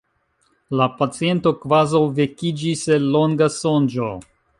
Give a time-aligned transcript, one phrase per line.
[0.77, 4.09] La paciento kvazaŭ vekiĝis el longa sonĝo.